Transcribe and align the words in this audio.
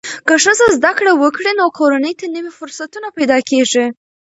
که 0.27 0.33
ښځه 0.43 0.65
زده 0.77 0.91
کړه 0.97 1.11
وکړي، 1.15 1.51
نو 1.59 1.65
کورنۍ 1.77 2.13
ته 2.19 2.25
نوې 2.35 2.51
فرصتونه 2.59 3.07
پیدا 3.17 3.37
کېږي. 3.49 3.85